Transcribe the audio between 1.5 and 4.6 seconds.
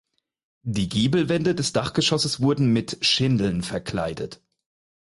des Dachgeschosses wurden mit Schindeln verkleidet.